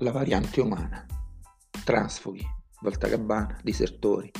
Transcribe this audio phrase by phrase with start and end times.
[0.00, 1.06] La variante umana.
[1.82, 2.44] Transfughi,
[2.82, 4.30] voltagabbana, disertori,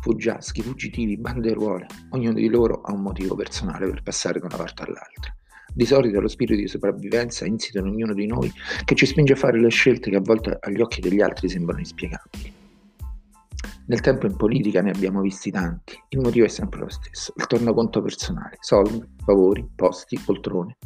[0.00, 4.82] fuggiaschi, fuggitivi, banderuole, ognuno di loro ha un motivo personale per passare da una parte
[4.82, 5.32] all'altra.
[5.72, 8.52] Di solito è lo spirito di sopravvivenza insito in ognuno di noi
[8.84, 11.78] che ci spinge a fare le scelte che a volte agli occhi degli altri sembrano
[11.78, 12.52] inspiegabili.
[13.86, 17.46] Nel tempo in politica ne abbiamo visti tanti, il motivo è sempre lo stesso, il
[17.46, 20.78] tornaconto personale, soldi, favori, posti, poltrone.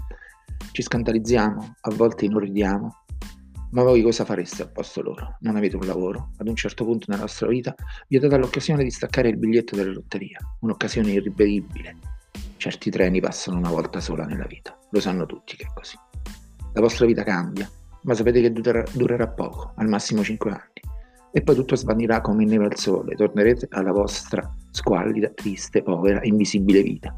[0.72, 3.03] Ci scandalizziamo, a volte inorridiamo,
[3.74, 5.37] ma voi cosa fareste al posto loro?
[5.41, 6.30] Non avete un lavoro?
[6.37, 7.74] Ad un certo punto nella vostra vita
[8.06, 11.97] vi è data l'occasione di staccare il biglietto della lotteria, un'occasione irripetibile.
[12.56, 15.98] Certi treni passano una volta sola nella vita, lo sanno tutti che è così.
[16.73, 17.69] La vostra vita cambia,
[18.02, 20.80] ma sapete che durerà, durerà poco, al massimo 5 anni.
[21.33, 26.80] E poi tutto svanirà come neve al sole, tornerete alla vostra squallida, triste, povera, invisibile
[26.80, 27.12] vita.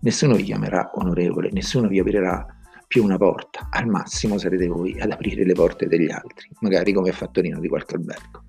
[0.00, 2.46] Nessuno vi chiamerà onorevole, nessuno vi aprirà
[2.88, 7.12] più una porta, al massimo sarete voi ad aprire le porte degli altri, magari come
[7.12, 8.44] fattorino di qualche albergo.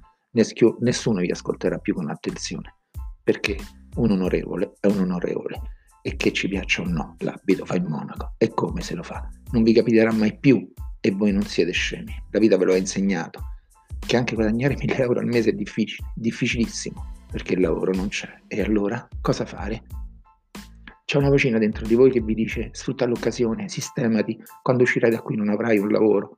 [0.79, 2.77] Nessuno vi ascolterà più con attenzione,
[3.21, 3.57] perché
[3.97, 5.61] un onorevole è un onorevole
[6.01, 9.27] e che ci piaccia o no, l'abito fa il monaco e come se lo fa.
[9.51, 12.13] Non vi capiterà mai più e voi non siete scemi.
[12.31, 13.41] La vita ve lo ha insegnato,
[13.99, 18.33] che anche guadagnare 1000 euro al mese è difficile, difficilissimo, perché il lavoro non c'è.
[18.47, 19.83] E allora cosa fare?
[21.09, 25.23] C'è una vocina dentro di voi che vi dice sfrutta l'occasione, sistemati, quando uscirai da
[25.23, 26.37] qui non avrai un lavoro,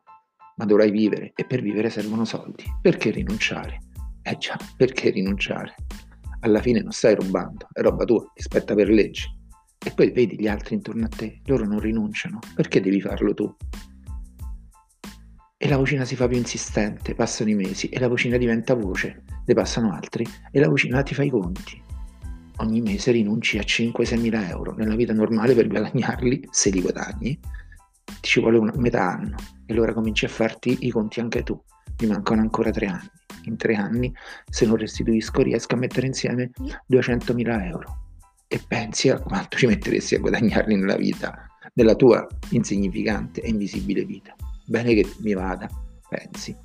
[0.55, 2.63] ma dovrai vivere e per vivere servono soldi.
[2.81, 3.79] Perché rinunciare?
[4.21, 5.75] Eh già, perché rinunciare?
[6.39, 9.35] Alla fine non stai rubando, è roba tua, ti spetta per legge.
[9.77, 13.53] E poi vedi gli altri intorno a te, loro non rinunciano, perché devi farlo tu?
[15.57, 19.25] E la vocina si fa più insistente, passano i mesi e la vocina diventa voce,
[19.45, 21.89] ne passano altri e la vocina ti fa i conti
[22.57, 24.73] ogni mese rinunci a 5-6 mila euro.
[24.73, 27.39] Nella vita normale per guadagnarli, se li guadagni,
[28.03, 29.35] ti ci vuole una, metà anno
[29.65, 31.59] e allora cominci a farti i conti anche tu.
[31.99, 33.09] Mi mancano ancora tre anni.
[33.43, 34.13] In tre anni,
[34.49, 36.51] se non restituisco, riesco a mettere insieme
[36.85, 38.09] 200 mila euro.
[38.47, 44.03] E pensi a quanto ci metteresti a guadagnarli nella vita, nella tua insignificante e invisibile
[44.03, 44.35] vita.
[44.65, 45.69] Bene che mi vada,
[46.09, 46.55] pensi,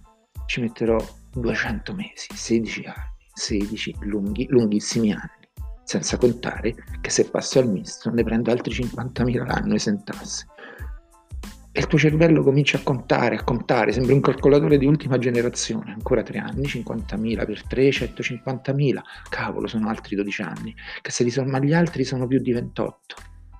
[0.47, 0.99] ci metterò
[1.33, 5.36] 200 mesi, 16 anni, 16 lunghi, lunghissimi anni
[5.87, 10.47] senza contare che se passo al misto ne prendo altri 50.000 l'anno esentasse.
[11.71, 15.93] E il tuo cervello comincia a contare, a contare, sembra un calcolatore di ultima generazione,
[15.93, 21.31] ancora 3 anni, 50.000 per 3, 150.000, cavolo, sono altri 12 anni, che se li
[21.31, 23.15] somma agli altri sono più di 28.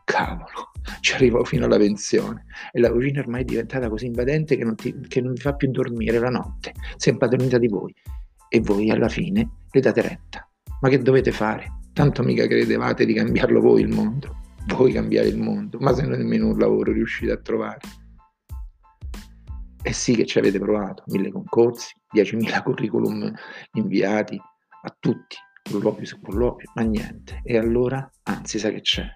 [0.05, 4.65] Cavolo, ci arrivo fino alla pensione e la cucina ormai è diventata così invadente che
[4.65, 7.95] non, ti, che non vi fa più dormire la notte, si è impadronita di voi
[8.49, 10.49] e voi alla fine le date retta.
[10.81, 11.85] Ma che dovete fare?
[11.97, 14.37] Tanto mica credevate di cambiarlo voi il mondo,
[14.67, 17.81] voi cambiare il mondo, ma se nemmeno un lavoro riuscite a trovare.
[19.83, 23.33] E sì che ci avete provato, mille concorsi, 10.000 curriculum
[23.73, 25.37] inviati a tutti,
[25.71, 27.41] colloquio su colloquio, ma niente.
[27.43, 29.07] E allora, anzi, sa che c'è?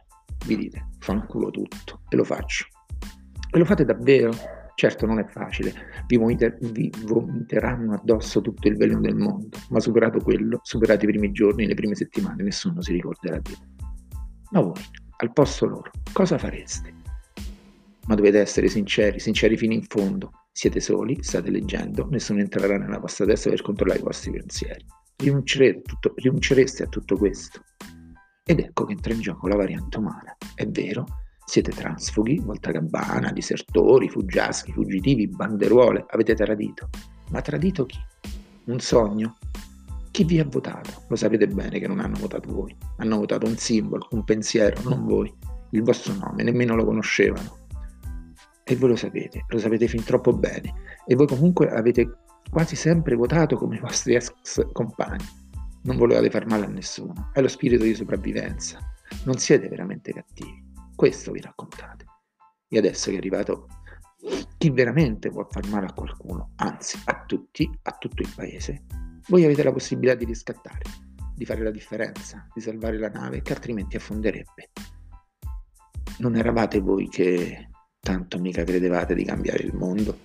[0.46, 2.64] Vi dite, fanculo tutto, e lo faccio.
[3.50, 4.32] E lo fate davvero?
[4.80, 5.74] Certo non è facile,
[6.06, 11.08] vi, vomiter- vi, vomiteranno addosso tutto il veleno del mondo, ma superato quello, superati i
[11.08, 13.76] primi giorni, le prime settimane, nessuno si ricorderà di voi.
[14.52, 14.82] Ma voi,
[15.18, 16.94] al posto loro, cosa fareste?
[18.06, 20.46] Ma dovete essere sinceri, sinceri fino in fondo.
[20.50, 24.82] Siete soli, state leggendo, nessuno entrerà nella vostra testa per controllare i vostri pensieri.
[25.16, 27.60] Rinuncerete, tutto, rinuncereste a tutto questo.
[28.46, 30.34] Ed ecco che entra in gioco la variante umana.
[30.54, 31.04] È vero,
[31.50, 36.88] siete transfughi, voltagabbana, disertori, fuggiaschi, fuggitivi, banderuole, avete tradito.
[37.30, 37.98] Ma tradito chi?
[38.66, 39.36] Un sogno?
[40.12, 41.02] Chi vi ha votato?
[41.08, 42.72] Lo sapete bene che non hanno votato voi.
[42.98, 45.34] Hanno votato un simbolo, un pensiero, non voi.
[45.70, 47.58] Il vostro nome, nemmeno lo conoscevano.
[48.62, 50.72] E voi lo sapete, lo sapete fin troppo bene.
[51.04, 52.18] E voi comunque avete
[52.48, 54.32] quasi sempre votato come i vostri ex
[54.70, 55.26] compagni.
[55.82, 57.30] Non volevate far male a nessuno.
[57.32, 58.78] È lo spirito di sopravvivenza.
[59.24, 60.68] Non siete veramente cattivi.
[61.00, 62.04] Questo vi raccontate.
[62.68, 63.68] E adesso che è arrivato
[64.58, 68.84] chi veramente può far male a qualcuno, anzi a tutti, a tutto il paese,
[69.28, 70.82] voi avete la possibilità di riscattare,
[71.34, 74.72] di fare la differenza, di salvare la nave che altrimenti affonderebbe.
[76.18, 80.18] Non eravate voi che tanto mica credevate di cambiare il mondo?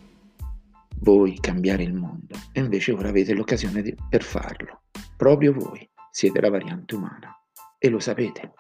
[0.98, 4.82] Voi cambiare il mondo e invece ora avete l'occasione di, per farlo.
[5.16, 7.34] Proprio voi siete la variante umana
[7.78, 8.52] e lo sapete.